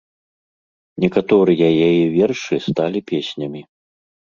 [1.05, 3.61] Некаторыя яе вершы сталі песнямі.